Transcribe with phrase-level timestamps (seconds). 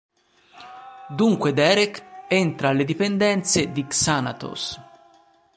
[1.09, 4.81] Dunque Derek, entra alle dipendenze di Xanatos.